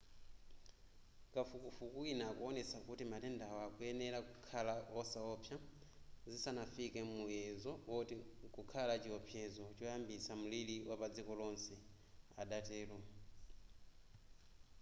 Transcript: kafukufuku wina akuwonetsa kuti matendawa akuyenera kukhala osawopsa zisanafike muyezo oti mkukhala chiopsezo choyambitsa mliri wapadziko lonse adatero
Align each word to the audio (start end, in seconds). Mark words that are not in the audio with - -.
kafukufuku 1.33 1.97
wina 2.03 2.23
akuwonetsa 2.31 2.77
kuti 2.87 3.03
matendawa 3.11 3.59
akuyenera 3.67 4.19
kukhala 4.29 4.73
osawopsa 4.99 5.55
zisanafike 6.31 6.99
muyezo 7.11 7.71
oti 7.95 8.15
mkukhala 8.45 8.93
chiopsezo 9.03 9.63
choyambitsa 9.77 10.33
mliri 10.41 10.75
wapadziko 10.89 11.31
lonse 11.39 11.73
adatero 12.41 12.97